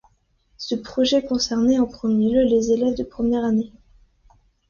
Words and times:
Ce 0.57 0.73
projet 0.73 1.21
concernait 1.23 1.77
en 1.77 1.85
premier 1.85 2.31
lieu 2.33 2.43
les 2.45 2.71
élèves 2.71 2.97
de 2.97 3.03
première 3.03 3.43
année. 3.45 3.71